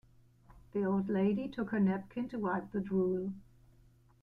[0.71, 3.33] The old lady took her napkin to wipe the drool.